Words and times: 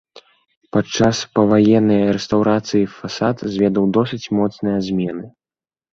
Падчас 0.75 1.19
паваеннай 1.39 2.03
рэстаўрацыі 2.17 2.89
фасад 2.97 3.35
зведаў 3.57 3.83
досыць 3.99 4.31
моцныя 4.39 4.77
змены. 4.89 5.25